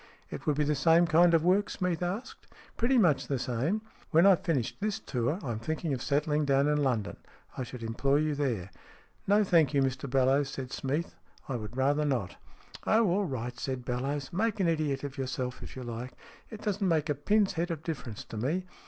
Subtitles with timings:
[0.31, 2.47] "It would be the same kind of work?" Smeath asked.
[2.75, 3.83] "Pretty much the same.
[4.09, 7.17] When I've finished this tour I am thinking of settling down in London.
[7.55, 8.71] I should employ you there."
[9.27, 11.13] "No, thank you, Mr Bellowes," said Smeath."
[11.47, 12.37] I would rather not.""
[12.87, 16.13] Oh, all right," said Bellowes." Make an idiot of yourself, if you like.
[16.49, 18.65] It doesn't make a pin's head of difference to me.